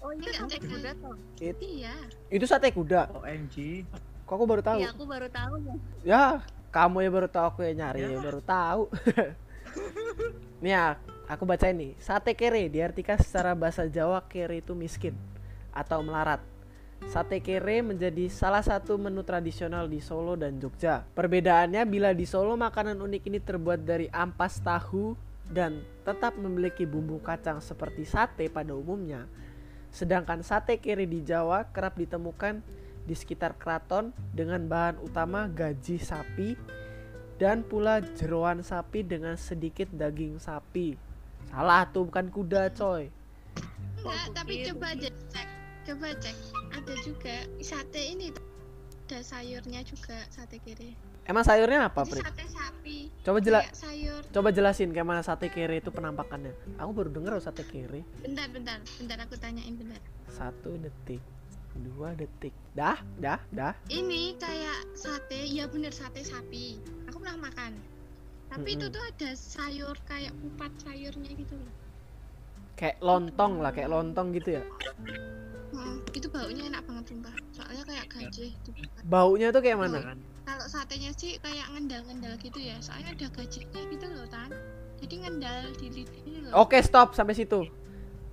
oh 0.03 0.11
ini 0.15 0.23
Nggak 0.23 0.35
sate 0.39 0.57
kuda 0.63 0.91
tuh 0.95 1.17
Iya. 1.43 1.95
Itu 2.31 2.45
sate 2.47 2.69
kuda. 2.71 3.01
OMG. 3.19 3.83
Kok 4.27 4.35
aku 4.35 4.45
baru 4.45 4.63
tahu? 4.63 4.79
ya 4.83 4.91
aku 4.91 5.05
baru 5.07 5.29
tahu 5.31 5.55
ya 5.63 5.75
Ya, 6.03 6.25
kamu 6.75 7.07
ya 7.07 7.11
baru 7.15 7.29
tahu 7.31 7.45
aku 7.47 7.61
yang 7.63 7.79
nyari 7.79 8.03
ya 8.03 8.19
baru 8.19 8.43
tahu. 8.43 8.83
Nih 10.63 10.75
ya, 10.75 10.99
aku 11.31 11.47
baca 11.47 11.71
ini. 11.71 11.95
Sate 12.03 12.35
kere 12.35 12.67
diartikan 12.67 13.23
secara 13.23 13.55
bahasa 13.55 13.87
Jawa 13.87 14.27
kere 14.27 14.59
itu 14.59 14.75
miskin 14.75 15.15
atau 15.71 16.03
melarat. 16.03 16.43
Sate 17.07 17.39
kere 17.39 17.87
menjadi 17.87 18.27
salah 18.27 18.67
satu 18.67 18.99
menu 18.99 19.23
tradisional 19.23 19.87
di 19.87 20.03
Solo 20.03 20.35
dan 20.35 20.59
Jogja. 20.59 21.07
Perbedaannya 21.15 21.87
bila 21.87 22.11
di 22.11 22.27
Solo 22.27 22.59
makanan 22.59 22.99
unik 22.99 23.23
ini 23.31 23.39
terbuat 23.39 23.87
dari 23.87 24.11
ampas 24.11 24.59
tahu 24.59 25.15
dan 25.47 25.79
tetap 26.03 26.35
memiliki 26.35 26.83
bumbu 26.83 27.23
kacang 27.23 27.63
seperti 27.63 28.03
sate 28.03 28.51
pada 28.51 28.75
umumnya. 28.75 29.29
Sedangkan 29.95 30.43
sate 30.43 30.83
kere 30.83 31.07
di 31.07 31.23
Jawa 31.23 31.69
kerap 31.71 31.95
ditemukan 31.95 32.65
di 33.07 33.15
sekitar 33.15 33.55
keraton 33.55 34.11
dengan 34.35 34.67
bahan 34.67 34.99
utama 35.01 35.47
gaji 35.47 35.97
sapi 35.97 36.59
dan 37.39 37.63
pula 37.63 38.03
jeroan 38.19 38.61
sapi 38.61 39.07
dengan 39.07 39.39
sedikit 39.39 39.87
daging 39.93 40.37
sapi. 40.37 40.99
Salah 41.47 41.87
tuh 41.87 42.11
bukan 42.11 42.27
kuda 42.29 42.75
coy. 42.75 43.09
Enggak, 44.03 44.25
tapi 44.35 44.53
coba 44.67 44.87
aja 44.93 45.09
gitu. 45.09 45.23
cek. 45.31 45.49
Coba 45.87 46.07
cek. 46.19 46.37
Ada 46.75 46.95
juga 47.07 47.35
sate 47.63 48.03
ini. 48.03 48.27
Ada 49.07 49.23
sayurnya 49.23 49.81
juga 49.87 50.19
sate 50.29 50.59
kere. 50.59 50.99
Emang 51.27 51.43
sayurnya 51.43 51.91
apa, 51.91 52.07
Prit? 52.07 52.23
sate 52.23 52.45
sapi. 52.47 53.11
Coba 53.23 53.39
jela 53.39 53.63
Kayak 53.63 53.75
sayur. 53.75 54.23
coba 54.31 54.49
jelasin 54.51 54.91
kayak 54.95 55.07
mana 55.07 55.23
sate 55.23 55.51
kere 55.51 55.79
itu 55.79 55.91
penampakannya. 55.91 56.55
Aku 56.79 56.91
baru 56.91 57.11
denger 57.11 57.33
loh 57.35 57.43
sate 57.43 57.63
kere. 57.63 58.03
Bentar, 58.23 58.47
bentar. 58.51 58.79
Bentar 58.99 59.19
aku 59.23 59.35
tanyain 59.39 59.75
bentar. 59.75 59.99
Satu 60.31 60.75
detik, 60.79 61.23
dua 61.83 62.17
detik. 62.17 62.53
Dah, 62.77 63.01
dah, 63.21 63.41
dah. 63.53 63.73
Ini 63.89 64.37
kayak 64.37 64.97
sate, 64.97 65.49
ya 65.49 65.65
bener 65.69 65.93
sate 65.93 66.21
sapi. 66.25 66.81
Aku 67.09 67.21
pernah 67.21 67.49
makan. 67.49 67.77
Tapi 68.47 68.79
itu 68.79 68.87
Mm-mm. 68.87 68.95
tuh 68.95 69.03
ada 69.03 69.31
sayur 69.35 69.97
kayak 70.07 70.33
kupat 70.39 70.73
sayurnya 70.81 71.31
gitu 71.35 71.55
loh. 71.59 71.75
Kayak 72.77 73.01
lontong 73.01 73.65
lah, 73.65 73.73
kayak 73.73 73.91
lontong 73.91 74.37
gitu 74.37 74.61
ya. 74.61 74.63
Hmm, 75.75 75.99
itu 76.15 76.29
baunya 76.31 76.69
enak 76.71 76.85
banget 76.87 77.05
sumpah. 77.11 77.35
Soalnya 77.53 77.85
kayak 77.85 78.07
gajah 78.13 78.49
gitu. 78.53 78.71
Baunya 79.09 79.49
tuh 79.51 79.61
kayak 79.65 79.79
mana? 79.81 79.99
Kan? 80.15 80.19
Kalau 80.47 80.67
satenya 80.71 81.11
sih 81.17 81.41
kayak 81.43 81.67
ngendal-ngendal 81.75 82.39
gitu 82.39 82.61
ya. 82.63 82.79
Soalnya 82.79 83.17
ada 83.19 83.27
gajahnya 83.35 83.81
gitu 83.91 84.07
loh, 84.13 84.27
Tan. 84.31 84.51
Jadi 85.03 85.15
ngendal 85.27 85.61
di 85.77 85.87
lidahnya 85.91 86.39
loh. 86.49 86.53
Oke, 86.65 86.79
stop 86.81 87.13
sampai 87.19 87.35
situ. 87.35 87.67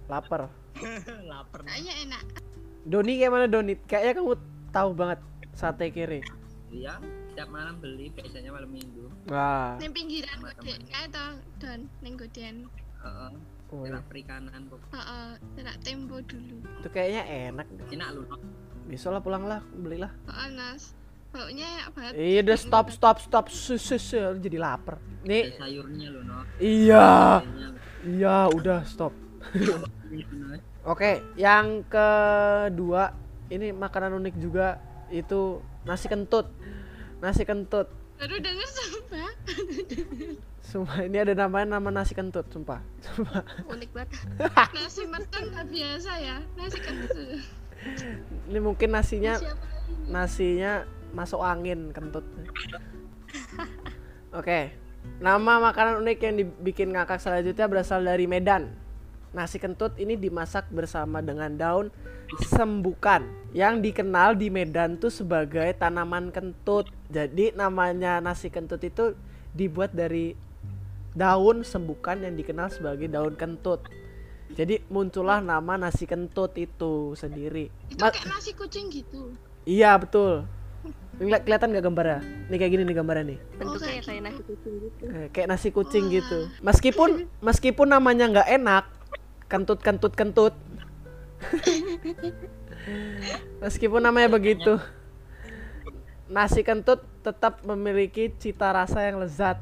Lapar. 0.07 0.51
lapar. 1.31 1.59
Kayaknya 1.65 1.93
enak. 2.05 2.23
Doni 2.83 3.15
kayak 3.15 3.31
mana 3.31 3.45
Doni? 3.47 3.73
Kayaknya 3.79 4.13
kamu 4.17 4.35
tahu 4.69 4.89
banget 4.91 5.19
sate 5.53 5.87
kere. 5.89 6.19
Iya, 6.67 6.97
tiap 7.31 7.47
malam 7.47 7.77
beli 7.77 8.09
biasanya 8.09 8.51
malam 8.51 8.69
minggu. 8.69 9.05
Wah. 9.29 9.77
Neng 9.77 9.93
pinggiran 9.93 10.37
gede 10.41 10.73
kayak 10.89 11.07
toh 11.09 11.31
don 11.57 11.79
neng 12.01 12.13
godean. 12.17 12.67
Heeh, 12.99 13.31
Oh, 13.73 13.81
iya. 13.81 13.97
terak 13.97 14.05
perikanan 14.05 14.61
kok. 14.69 14.81
Heeh, 14.91 15.29
terak 15.57 15.77
tempo 15.81 16.21
dulu. 16.21 16.61
Itu 16.77 16.89
kayaknya 16.89 17.23
enak. 17.49 17.67
Enak 17.89 18.07
lu. 18.13 18.21
Besok 18.85 19.17
lah 19.17 19.21
pulang 19.21 19.45
lah, 19.45 19.61
belilah. 19.71 20.11
Heeh, 20.27 20.47
Nas. 20.53 20.93
Baunya 21.33 21.65
enak 21.65 21.87
banget. 21.93 22.13
Iya 22.13 22.39
udah 22.45 22.57
stop 22.59 22.87
stop 22.93 23.17
stop 23.17 23.45
sus 23.49 23.81
sus 23.81 23.97
sus. 24.03 24.37
jadi 24.37 24.57
lapar. 24.61 25.01
Ada 25.01 25.25
Nih 25.25 25.43
sayurnya 25.57 26.07
lu, 26.11 26.21
no. 26.21 26.45
iya 26.61 27.41
iya 28.03 28.45
udah 28.51 28.85
stop. 28.85 29.13
Oke 30.83 31.23
yang 31.39 31.87
kedua 31.87 33.15
ini 33.47 33.71
makanan 33.71 34.19
unik 34.19 34.35
juga 34.35 34.83
itu 35.07 35.63
nasi 35.87 36.11
kentut. 36.11 36.51
Nasi 37.23 37.47
kentut. 37.47 37.87
Baru 38.19 38.35
denger 38.39 38.67
sumpah. 38.67 39.31
Sumpah 40.63 40.99
ini 41.07 41.23
ada 41.23 41.31
namanya 41.37 41.79
nama 41.79 41.87
nasi 41.87 42.11
kentut 42.11 42.51
sumpah. 42.51 42.83
Sumpah. 42.99 43.47
unik 43.69 43.89
banget 43.95 44.19
Nasi 44.75 45.07
merton 45.07 45.55
nggak 45.55 45.67
biasa 45.71 46.11
ya. 46.19 46.37
Nasi 46.59 46.79
kentut. 46.83 47.39
Ini 48.51 48.59
mungkin 48.59 48.91
nasinya 48.91 49.39
nasinya 50.11 50.83
masuk 51.15 51.39
angin 51.39 51.95
kentut. 51.95 52.27
Oke. 54.35 54.75
Nama 55.19 55.53
makanan 55.59 55.99
unik 56.03 56.19
yang 56.23 56.35
dibikin 56.39 56.91
ngakak 56.91 57.19
selanjutnya 57.23 57.71
berasal 57.71 58.03
dari 58.03 58.27
Medan. 58.27 58.82
Nasi 59.33 59.57
kentut 59.57 59.97
ini 59.97 60.13
dimasak 60.13 60.69
bersama 60.69 61.17
dengan 61.19 61.49
daun 61.51 61.89
sembukan 62.39 63.25
yang 63.51 63.81
dikenal 63.81 64.33
di 64.33 64.47
Medan 64.47 64.95
tuh 64.95 65.09
sebagai 65.09 65.73
tanaman 65.73 66.29
kentut. 66.29 66.85
Jadi 67.09 67.49
namanya 67.51 68.17
nasi 68.19 68.47
kentut 68.47 68.77
itu 68.79 69.17
dibuat 69.51 69.89
dari 69.89 70.37
daun 71.11 71.61
sembukan 71.61 72.21
yang 72.21 72.33
dikenal 72.33 72.69
sebagai 72.69 73.05
daun 73.07 73.33
kentut. 73.33 73.81
Jadi 74.53 74.85
muncullah 74.87 75.41
nama 75.41 75.77
nasi 75.79 76.05
kentut 76.05 76.53
itu 76.55 77.13
sendiri. 77.13 77.73
Itu 77.89 77.97
Ma- 77.99 78.13
kayak 78.13 78.29
nasi 78.29 78.53
kucing 78.53 78.89
gitu. 78.89 79.33
Iya 79.63 79.97
betul. 79.97 80.45
Ini 81.15 81.25
keli- 81.27 81.43
kelihatan 81.43 81.69
nggak 81.69 81.85
gambarnya? 81.85 82.19
Nih 82.49 82.57
kayak 82.59 82.71
gini 82.71 82.83
nih 82.83 82.95
gambarnya 82.95 83.25
nih. 83.27 83.39
bentuknya 83.55 83.87
kayak 83.87 84.03
kayak 84.03 84.21
nasi 84.21 84.41
kucing 84.43 84.73
gitu 84.77 85.03
Eh, 85.07 85.27
kayak 85.31 85.47
nasi 85.47 85.67
kucing 85.69 86.03
Wah. 86.03 86.13
gitu. 86.13 86.39
Meskipun 86.61 87.09
meskipun 87.39 87.87
namanya 87.87 88.25
nggak 88.29 88.49
enak, 88.51 88.83
kentut 89.47 89.79
kentut 89.83 90.13
kentut. 90.13 90.55
meskipun 93.63 94.03
namanya 94.03 94.27
begitu, 94.27 94.75
nasi 96.27 96.65
kentut 96.65 97.03
tetap 97.23 97.63
memiliki 97.63 98.31
cita 98.35 98.75
rasa 98.75 99.07
yang 99.07 99.23
lezat 99.23 99.61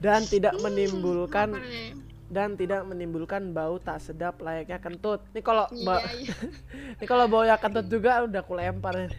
dan 0.00 0.24
tidak 0.24 0.56
menimbulkan 0.64 1.52
Lapar 1.52 1.68
ya. 1.68 1.92
dan 2.32 2.56
tidak 2.56 2.86
menimbulkan 2.88 3.52
bau 3.52 3.76
tak 3.76 4.00
sedap 4.00 4.40
layaknya 4.40 4.80
kentut. 4.80 5.20
Ini 5.34 5.40
kalau 5.44 5.68
Iya, 5.68 5.96
iya. 6.16 6.34
Ini 6.96 7.04
kalau 7.04 7.28
baunya 7.28 7.60
kentut 7.60 7.86
juga 7.90 8.24
udah 8.24 8.40
aku 8.40 8.54
lempar. 8.56 9.10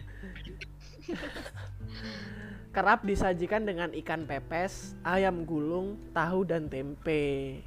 Kerap 2.72 3.04
disajikan 3.04 3.68
dengan 3.68 3.92
ikan 3.92 4.24
pepes, 4.24 4.96
ayam 5.04 5.44
gulung, 5.44 6.00
tahu 6.16 6.48
dan 6.48 6.72
tempe. 6.72 7.60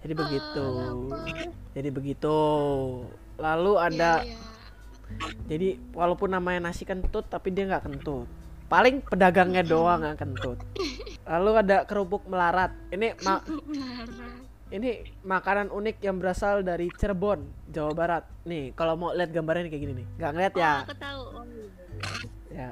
Jadi 0.00 0.12
begitu. 0.14 0.64
lapar. 0.64 1.46
Jadi 1.70 1.88
begitu. 1.88 2.36
Lalu 3.36 3.72
ada 3.76 4.12
Iya, 4.20 4.32
iya. 4.32 4.38
jadi 5.44 5.68
walaupun 5.90 6.30
namanya 6.30 6.66
nasi 6.66 6.84
kentut 6.84 7.26
tapi 7.26 7.50
dia 7.50 7.66
nggak 7.66 7.84
kentut. 7.84 8.28
paling 8.66 9.02
pedagangnya 9.02 9.66
doang 9.66 9.98
yang 10.00 10.14
kentut 10.14 10.54
lalu 11.26 11.58
ada 11.58 11.82
kerupuk 11.82 12.22
melarat 12.24 12.70
ini 12.88 13.18
ma- 13.20 13.42
ini 14.70 14.90
makanan 15.20 15.66
unik 15.68 15.98
yang 15.98 16.14
berasal 16.14 16.62
dari 16.62 16.86
Cirebon 16.88 17.42
Jawa 17.66 17.90
Barat 17.90 18.24
nih 18.44 18.70
kalau 18.70 18.94
mau 18.94 19.10
lihat 19.10 19.34
gambarnya 19.34 19.66
kayak 19.66 19.82
gini 19.82 19.94
nih 19.96 20.06
nggak 20.14 20.30
ngeliat 20.30 20.54
ya 20.54 20.70
Oh, 20.70 20.78
aku 20.80 20.94
tahu. 20.96 21.22
Oh, 21.32 21.42
iya. 21.42 21.66
ya 22.54 22.68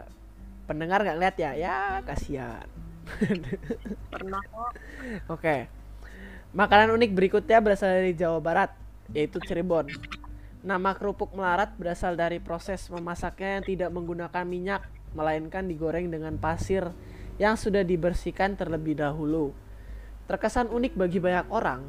pendengar 0.64 1.02
nggak 1.02 1.16
ngeliat 1.18 1.36
ya 1.36 1.50
ya 1.56 1.76
kasihan 2.04 2.66
Pernah 4.06 4.42
kok. 4.44 4.70
Oke. 5.28 5.66
Makanan 6.56 6.96
unik 6.96 7.12
berikutnya 7.12 7.60
berasal 7.60 8.00
dari 8.00 8.16
Jawa 8.16 8.40
Barat, 8.40 8.72
yaitu 9.12 9.36
Cirebon. 9.36 9.84
Nama 10.64 10.96
kerupuk 10.96 11.36
melarat 11.36 11.76
berasal 11.76 12.16
dari 12.16 12.40
proses 12.40 12.88
memasaknya 12.88 13.60
yang 13.60 13.64
tidak 13.68 13.90
menggunakan 13.92 14.48
minyak, 14.48 14.88
melainkan 15.12 15.68
digoreng 15.68 16.08
dengan 16.08 16.40
pasir 16.40 16.88
yang 17.36 17.60
sudah 17.60 17.84
dibersihkan 17.84 18.56
terlebih 18.56 18.96
dahulu. 18.96 19.52
Terkesan 20.24 20.72
unik 20.72 20.96
bagi 20.96 21.20
banyak 21.20 21.52
orang, 21.52 21.84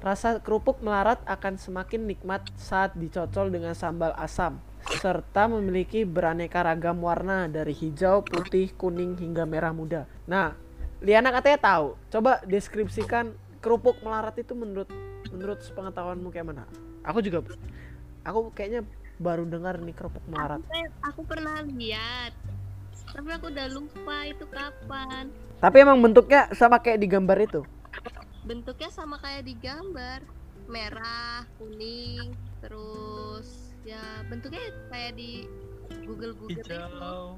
rasa 0.00 0.40
kerupuk 0.40 0.80
melarat 0.80 1.20
akan 1.28 1.60
semakin 1.60 2.08
nikmat 2.08 2.40
saat 2.56 2.96
dicocol 2.96 3.52
dengan 3.52 3.76
sambal 3.76 4.16
asam, 4.16 4.64
serta 4.96 5.44
memiliki 5.44 6.08
beraneka 6.08 6.64
ragam 6.64 7.04
warna 7.04 7.52
dari 7.52 7.76
hijau, 7.76 8.24
putih, 8.24 8.72
kuning 8.80 9.20
hingga 9.20 9.44
merah 9.44 9.76
muda. 9.76 10.08
Nah, 10.24 10.56
Liana 11.04 11.28
katanya 11.36 11.60
tahu. 11.60 11.86
Coba 12.08 12.40
deskripsikan 12.48 13.36
kerupuk 13.64 13.96
melarat 14.04 14.36
itu 14.36 14.52
menurut 14.52 14.92
menurut 15.32 15.64
pengetahuanmu 15.72 16.28
kayak 16.28 16.52
mana? 16.52 16.68
Aku 17.00 17.24
juga 17.24 17.40
aku 18.28 18.52
kayaknya 18.52 18.84
baru 19.16 19.48
dengar 19.48 19.80
nih 19.80 19.96
kerupuk 19.96 20.20
melarat. 20.28 20.60
Eh, 20.68 20.88
Aku 21.08 21.24
pernah 21.24 21.64
lihat. 21.64 22.36
Tapi 23.08 23.30
aku 23.32 23.48
udah 23.48 23.66
lupa 23.72 24.16
itu 24.28 24.44
kapan. 24.52 25.32
Tapi 25.64 25.76
emang 25.80 25.96
bentuknya 25.96 26.52
sama 26.52 26.76
kayak 26.76 27.00
di 27.00 27.08
gambar 27.08 27.38
itu. 27.40 27.60
Bentuknya 28.44 28.90
sama 28.92 29.16
kayak 29.16 29.48
di 29.48 29.54
gambar. 29.56 30.20
Merah, 30.64 31.44
kuning, 31.60 32.32
terus 32.64 33.76
ya 33.84 34.00
bentuknya 34.32 34.64
kayak 34.88 35.12
di 35.12 35.44
Google 36.08 36.32
Google 36.36 36.56
itu. 36.56 36.72
Hijau. 36.72 37.36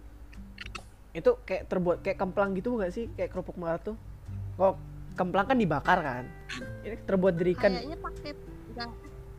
Itu 1.10 1.30
kayak 1.42 1.66
terbuat 1.66 2.06
kayak 2.06 2.18
kemplang 2.22 2.54
gitu 2.54 2.78
nggak 2.78 2.94
sih? 2.94 3.10
Kayak 3.18 3.34
kerupuk 3.34 3.58
melarat 3.58 3.82
tuh. 3.82 3.98
Kok 4.54 4.78
kemplang 5.16 5.46
kan 5.48 5.56
dibakar 5.56 5.98
kan? 5.98 6.24
Ini 6.84 6.96
terbuat 7.02 7.34
dari 7.34 7.56
ikan. 7.56 7.72
Kayaknya 7.72 7.98
pakai 7.98 8.32
nggak 8.76 8.90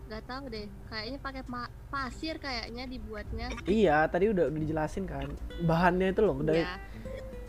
nggak 0.07 0.23
tahu 0.25 0.43
deh. 0.49 0.67
Kayaknya 0.89 1.19
pakai 1.21 1.41
pasir 1.87 2.35
kayaknya 2.41 2.83
dibuatnya. 2.89 3.47
Iya, 3.63 4.09
tadi 4.09 4.33
udah, 4.33 4.49
udah 4.49 4.59
dijelasin 4.59 5.05
kan. 5.05 5.29
Bahannya 5.63 6.11
itu 6.11 6.21
loh 6.25 6.41
dari 6.41 6.65
Ya. 6.65 6.75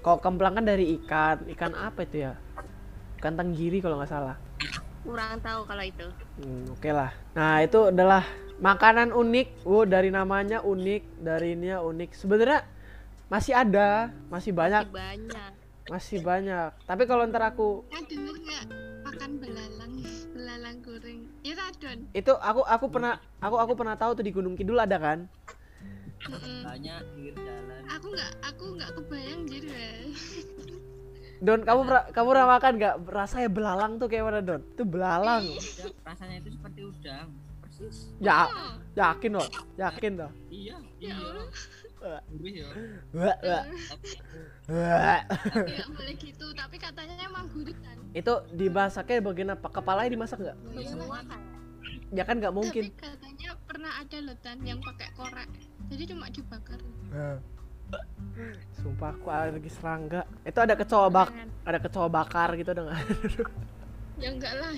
kalau 0.04 0.20
kemplang 0.20 0.54
kan 0.54 0.64
dari 0.68 0.94
ikan. 1.00 1.42
Ikan 1.48 1.72
apa 1.72 2.04
itu 2.04 2.28
ya? 2.28 2.36
Ikan 3.18 3.34
tenggiri 3.34 3.80
kalau 3.80 3.98
nggak 3.98 4.12
salah. 4.12 4.36
Kurang 5.02 5.40
tahu 5.40 5.64
kalau 5.64 5.84
itu. 5.86 6.06
Hmm, 6.38 6.68
Oke 6.70 6.92
lah. 6.92 7.10
Nah 7.32 7.64
itu 7.64 7.88
adalah 7.88 8.22
makanan 8.60 9.10
unik. 9.10 9.64
Wow 9.64 9.88
dari 9.88 10.12
namanya 10.12 10.60
unik, 10.60 11.02
dari 11.24 11.56
ininya 11.56 11.80
unik. 11.80 12.10
Sebenarnya 12.12 12.66
masih 13.28 13.54
ada, 13.54 14.12
masih 14.28 14.52
banyak, 14.52 14.84
Masih 14.84 14.94
banyak. 14.94 15.52
Masih 15.88 16.20
banyak. 16.20 16.70
Tapi 16.84 17.02
kalau 17.08 17.24
ntar 17.26 17.42
aku 17.48 17.82
Kan 17.88 18.04
denger 18.04 18.36
nggak 18.36 18.64
makan 19.02 19.30
belalang, 19.40 19.92
belalang 20.36 20.76
goreng. 20.84 21.20
Ya 21.40 21.54
radon. 21.56 21.98
itu 22.12 22.32
aku 22.38 22.60
aku 22.62 22.86
pernah 22.92 23.14
aku 23.40 23.56
aku 23.56 23.72
pernah 23.72 23.96
tahu 23.96 24.20
tuh 24.20 24.24
di 24.24 24.32
Gunung 24.32 24.54
Kidul 24.54 24.76
ada 24.76 25.00
kan? 25.00 25.24
Banyak 26.28 27.00
pinggir 27.14 27.34
jalan 27.40 27.82
Aku 27.88 28.06
nggak, 28.12 28.32
aku 28.44 28.64
nggak 28.76 28.90
kebayang 29.00 29.40
jadi. 29.48 29.70
Don 31.38 31.62
kamu 31.62 31.80
pernah 31.86 32.04
kamu 32.10 32.26
pernah 32.34 32.46
makan 32.58 32.72
nggak? 32.76 32.94
Rasanya 33.08 33.48
belalang 33.48 33.92
tuh 33.96 34.08
kayak 34.10 34.24
mana 34.26 34.40
Don? 34.42 34.62
Itu 34.74 34.82
belalang. 34.84 35.44
Rasanya 36.04 36.36
itu 36.42 36.50
seperti 36.52 36.80
udang 36.84 37.28
persis 37.62 38.10
Ya 38.18 38.50
Oh, 38.50 38.74
yakin 38.98 39.38
loh, 39.38 39.48
yakin 39.78 40.12
loh. 40.18 40.30
iya 40.50 40.74
ya 40.98 41.14
iya 41.14 41.14
ya 41.14 41.46
Wah, 41.98 42.22
wah, 43.14 43.64
wah. 44.70 45.20
Nggak 45.66 45.88
boleh 45.90 46.14
gitu. 46.14 46.46
Tapi 46.54 46.76
katanya 46.78 47.14
emang 47.26 47.50
gurih 47.50 47.74
kan. 47.82 47.96
Itu 48.14 48.32
dimasaknya 48.54 49.18
bagian 49.24 49.50
apa? 49.54 49.68
Kepalanya 49.68 50.10
dimasak 50.14 50.38
nggak? 50.38 50.56
Iya. 50.78 50.94
Ya 52.14 52.22
kan 52.24 52.40
nggak 52.40 52.54
mungkin. 52.54 52.82
Tapi 52.88 52.96
katanya 52.96 53.48
pernah 53.66 53.92
ada 54.00 54.18
loh 54.22 54.36
Tan 54.40 54.58
yang 54.64 54.80
pakai 54.80 55.08
korek. 55.18 55.50
Jadi 55.90 56.02
cuma 56.14 56.26
dibakar. 56.30 56.80
Sumpah 58.78 59.10
aku 59.16 59.28
alergi 59.32 59.70
serangga. 59.72 60.22
Itu 60.44 60.58
ada 60.60 60.76
kecoa 60.76 61.08
bak, 61.10 61.28
ada 61.64 61.78
kecoa 61.80 62.08
bakar 62.08 62.54
gitu 62.54 62.70
ada 62.72 62.82
nggak? 62.86 63.00
Ya 64.22 64.28
enggak 64.34 64.54
lah. 64.56 64.72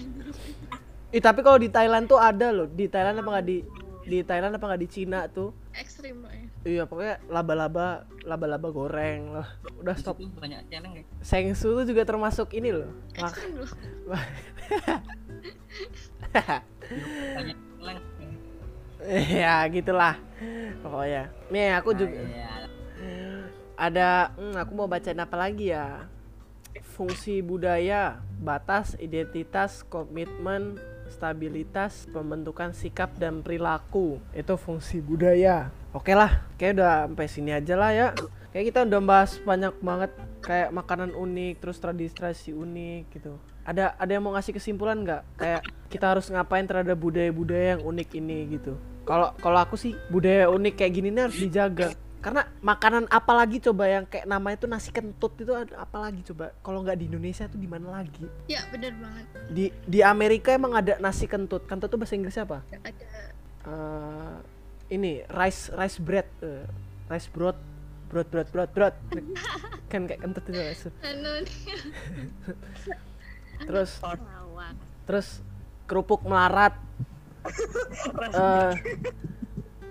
Ih 1.16 1.18
tapi 1.18 1.42
kalau 1.42 1.58
di 1.58 1.66
Thailand 1.66 2.06
tuh 2.06 2.22
ada 2.22 2.54
loh. 2.54 2.70
Di 2.70 2.86
Thailand 2.86 3.18
apa 3.18 3.28
nggak 3.34 3.46
di 3.46 3.58
di 4.06 4.18
Thailand 4.22 4.54
apa 4.54 4.64
nggak 4.70 4.82
di 4.86 4.88
Cina 4.88 5.26
tuh? 5.26 5.50
Ekstrim 5.74 6.22
ya. 6.22 6.39
Iya 6.60 6.84
pokoknya 6.84 7.24
laba-laba 7.32 8.04
laba-laba 8.28 8.68
goreng 8.68 9.32
lah. 9.32 9.48
Udah 9.80 9.96
stop. 9.96 10.20
banyak 10.20 10.60
celeng 10.68 10.92
ya 10.92 11.04
Sengsu 11.24 11.72
tuh 11.72 11.88
juga 11.88 12.04
termasuk 12.04 12.52
ini 12.52 12.68
loh. 12.68 12.92
Mak- 13.16 13.48
loh. 13.56 13.70
ya 19.40 19.64
gitulah 19.72 20.20
pokoknya. 20.84 21.32
Nih 21.48 21.80
aku 21.80 21.96
juga 21.96 22.20
Ah, 22.20 22.28
iya. 22.28 22.68
ada 23.80 24.08
hmm, 24.36 24.60
aku 24.60 24.72
mau 24.76 24.84
bacain 24.84 25.16
apa 25.16 25.40
lagi 25.40 25.72
ya 25.72 26.04
fungsi 26.92 27.40
budaya 27.40 28.20
batas 28.36 29.00
identitas 29.00 29.80
komitmen 29.88 30.76
stabilitas 31.10 32.08
pembentukan 32.08 32.72
sikap 32.72 33.12
dan 33.18 33.42
perilaku. 33.44 34.22
Itu 34.32 34.56
fungsi 34.56 35.02
budaya. 35.02 35.68
Oke 35.90 36.14
lah 36.14 36.46
kayak 36.54 36.78
udah 36.78 36.92
sampai 37.10 37.26
sini 37.26 37.50
aja 37.50 37.74
lah 37.74 37.90
ya. 37.90 38.08
Kayak 38.54 38.64
kita 38.74 38.80
udah 38.86 39.00
bahas 39.02 39.38
banyak 39.42 39.74
banget 39.82 40.10
kayak 40.42 40.70
makanan 40.74 41.12
unik 41.14 41.54
terus 41.62 41.78
tradisi-tradisi 41.82 42.54
unik 42.54 43.02
gitu. 43.14 43.36
Ada 43.66 43.94
ada 43.98 44.10
yang 44.10 44.24
mau 44.24 44.34
ngasih 44.34 44.56
kesimpulan 44.56 45.02
nggak? 45.02 45.22
Kayak 45.38 45.62
kita 45.90 46.06
harus 46.16 46.26
ngapain 46.30 46.66
terhadap 46.66 46.96
budaya-budaya 46.96 47.78
yang 47.78 47.82
unik 47.82 48.08
ini 48.16 48.38
gitu? 48.58 48.74
Kalau 49.04 49.34
kalau 49.38 49.58
aku 49.58 49.74
sih 49.74 49.98
budaya 50.08 50.46
unik 50.50 50.74
kayak 50.78 50.92
gini 50.94 51.08
nih 51.10 51.22
harus 51.26 51.38
dijaga 51.38 51.94
karena 52.20 52.44
makanan 52.60 53.08
apa 53.08 53.32
lagi 53.32 53.64
coba 53.64 53.88
yang 53.88 54.04
kayak 54.04 54.28
namanya 54.28 54.60
itu 54.60 54.68
nasi 54.68 54.92
kentut 54.92 55.32
itu 55.40 55.56
ada 55.56 55.72
apa 55.80 55.96
lagi 56.04 56.20
coba? 56.28 56.52
Kalau 56.60 56.84
nggak 56.84 57.00
di 57.00 57.08
Indonesia 57.08 57.48
tuh 57.48 57.56
di 57.56 57.64
mana 57.64 57.88
lagi? 57.96 58.28
Ya 58.44 58.60
bener 58.68 58.92
banget. 59.00 59.24
di 59.48 59.72
di 59.88 60.00
Amerika 60.04 60.52
emang 60.52 60.76
ada 60.76 61.00
nasi 61.00 61.24
kentut. 61.24 61.64
Kentut 61.64 61.88
tuh 61.88 61.96
bahasa 61.96 62.20
Inggrisnya 62.20 62.44
apa? 62.44 62.60
Ada. 62.84 63.08
Eh, 63.64 64.36
ini 64.92 65.24
rice 65.32 65.72
rice 65.72 65.96
bread. 65.96 66.28
Eh, 66.44 66.68
rice 67.08 67.32
broad 67.32 67.56
broad 68.12 68.28
broad 68.28 68.48
broad 68.52 68.70
broad 68.76 68.94
kan 69.90 70.04
kayak 70.04 70.20
kentut 70.20 70.44
itu 70.44 70.60
rice. 70.60 70.92
anu 71.00 71.32
terus 73.68 73.90
terus 75.08 75.28
kerupuk 75.88 76.20
melarat. 76.28 76.76
Eh, 78.20 78.72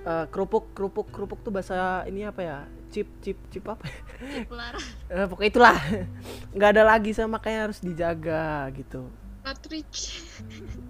eh, 0.06 0.26
kerupuk 0.30 0.72
kerupuk 0.76 1.08
kerupuk 1.12 1.40
tuh 1.42 1.52
bahasa 1.52 2.06
ini 2.08 2.24
apa 2.28 2.42
ya 2.42 2.58
chip 2.90 3.08
chip 3.22 3.38
chip 3.54 3.66
apa 3.70 3.86
ya? 3.86 4.00
Pelaran. 4.46 4.84
Eh, 5.10 5.26
pokoknya 5.26 5.50
itulah 5.50 5.78
nggak 6.56 6.70
ada 6.78 6.84
lagi 6.86 7.12
sama 7.18 7.42
kayak 7.42 7.74
harus 7.74 7.80
dijaga 7.82 8.70
gitu 8.78 9.10
Outreach. 9.42 10.22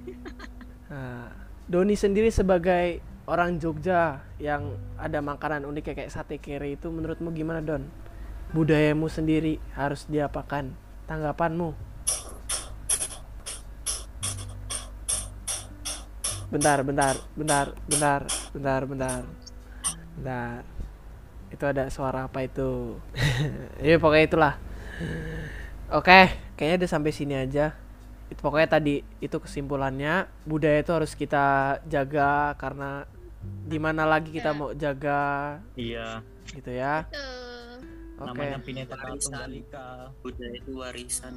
nah, 0.91 1.31
Doni 1.69 1.95
sendiri 1.95 2.27
sebagai 2.27 2.99
orang 3.29 3.61
Jogja 3.61 4.25
yang 4.41 4.75
ada 4.99 5.21
makanan 5.21 5.63
unik 5.63 5.95
kayak 5.95 6.11
sate 6.11 6.41
kere 6.41 6.75
itu 6.75 6.89
menurutmu 6.91 7.31
gimana 7.31 7.61
Don 7.63 7.87
budayamu 8.49 9.05
sendiri 9.05 9.61
harus 9.77 10.09
diapakan 10.09 10.73
tanggapanmu 11.05 11.77
bentar 16.49 16.81
bentar 16.81 17.15
bentar 17.33 17.65
bentar 17.85 18.21
bentar 18.51 18.81
bentar. 18.85 19.21
Bentar. 20.17 20.59
Itu 21.49 21.63
ada 21.65 21.89
suara 21.89 22.25
apa 22.25 22.43
itu? 22.43 22.97
Ya 23.81 23.97
pokoknya 23.97 24.25
itulah. 24.25 24.53
Oke 25.89 26.29
kayaknya 26.53 26.85
udah 26.85 26.89
sampai 26.89 27.11
sini 27.11 27.33
aja. 27.33 27.73
Itu 28.29 28.41
pokoknya 28.41 28.69
tadi 28.69 29.01
itu 29.17 29.37
kesimpulannya. 29.37 30.29
Budaya 30.45 30.81
itu 30.81 30.91
harus 30.93 31.13
kita 31.13 31.79
jaga 31.85 32.53
karena 32.55 33.09
di 33.65 33.79
mana 33.79 34.03
lagi 34.03 34.29
kita 34.29 34.51
Ya. 34.51 34.57
mau 34.57 34.69
jaga. 34.75 35.21
Iya, 35.73 36.21
gitu 36.51 36.69
ya. 36.69 37.07
Oke. 38.19 38.35
Namanya 38.35 38.59
Pineta 38.59 38.93
Warisan. 38.93 39.31
Tunggal 39.31 39.51
Ika. 39.55 39.87
budaya 40.19 40.53
itu 40.53 40.71
warisan 40.75 41.35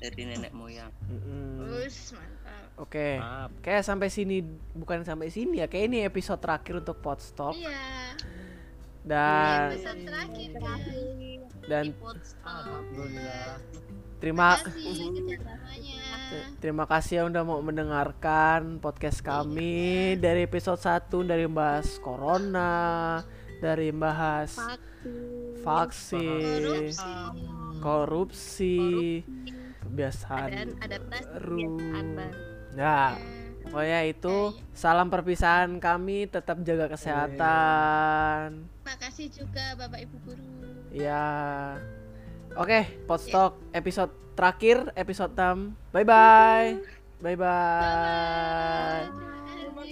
dari 0.00 0.22
nenek 0.24 0.50
moyang 0.50 0.88
Mm-mm. 1.04 1.68
Us, 1.78 2.10
mantap. 2.10 2.64
oke 2.78 3.08
Maaf. 3.16 3.48
kayak 3.60 3.82
sampai 3.82 4.08
sini 4.08 4.40
bukan 4.72 5.00
sampai 5.02 5.28
sini 5.28 5.60
ya 5.60 5.66
kayak 5.66 5.84
ini 5.86 5.98
episode 6.02 6.38
terakhir 6.38 6.80
untuk 6.80 6.98
Podstop 6.98 7.52
Iya. 7.52 8.16
Dan 9.00 9.72
Episode 9.72 10.00
terakhir 10.02 10.50
guys. 10.54 10.86
dan. 11.64 11.84
Alhamdulillah. 12.42 13.56
terima 14.18 14.48
Terima 14.52 14.68
kasih 14.68 14.92
kerjasamanya. 15.08 16.00
terima 16.58 16.84
kasih 16.84 17.14
yang 17.14 17.26
udah 17.28 17.42
mau 17.42 17.60
mendengarkan 17.60 18.60
podcast 18.76 19.20
kami 19.20 19.80
dari 20.16 20.44
episode 20.44 20.76
1 20.76 21.08
dari 21.24 21.48
bahas 21.48 21.96
corona, 21.98 23.24
dari 23.58 23.88
bahas 23.90 24.52
Vaksin. 24.56 25.64
vaksin, 25.64 26.60
Korupsi. 26.92 27.80
korupsi, 27.80 28.78
dan 29.90 29.92
kebiasaan 29.92 30.50
adaptasi 30.78 31.26
baru. 31.26 31.58
kebiasaan 31.58 32.06
baru. 32.14 32.40
Nah, 32.70 33.10
pokoknya 33.66 34.00
itu 34.06 34.36
salam 34.70 35.08
perpisahan 35.10 35.70
kami 35.82 36.30
tetap 36.30 36.62
jaga 36.62 36.86
kesehatan. 36.88 38.70
Makasih 38.86 39.28
juga 39.34 39.74
Bapak 39.74 40.00
Ibu 40.06 40.16
guru. 40.22 40.46
Ya. 40.94 41.74
Oke, 42.58 42.86
Podstock 43.06 43.58
episode 43.70 44.10
terakhir, 44.34 44.90
episode 44.98 45.34
6. 45.34 45.74
Bye 45.94 46.06
bye. 46.06 46.78
Bye 47.22 47.36
bye. 47.38 49.06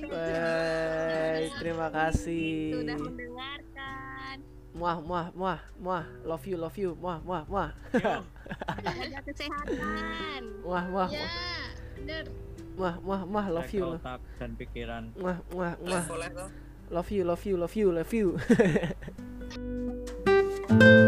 Bye. 0.08 1.50
Terima 1.58 1.90
kasih. 1.90 2.82
Sudah 2.82 2.98
mendengarkan 2.98 3.67
muah 4.78 5.02
muah 5.02 5.26
muah 5.34 5.58
muah. 5.82 6.06
Love 6.22 6.46
you 6.46 6.56
love 6.56 6.78
you. 6.78 6.94
Muah 6.94 7.18
muah 7.26 7.42
muah. 7.50 7.70
Jaga 7.98 9.20
kesehatan. 9.26 10.42
Muah 10.62 10.84
muah 10.86 11.10
ya 11.10 11.26
bener. 11.98 12.24
Muah 12.78 12.94
muah 13.02 13.22
muah. 13.26 13.46
Love 13.50 13.74
you. 13.74 13.98
otak 13.98 14.22
dan 14.38 14.54
pikiran. 14.54 15.10
Muah 15.18 15.42
muah 15.50 15.74
muah. 15.82 16.06
Love 16.88 17.10
you 17.10 17.26
love 17.26 17.42
you 17.44 17.58
love 17.58 17.74
you 17.74 17.90
love 17.90 18.14
you. 18.14 18.38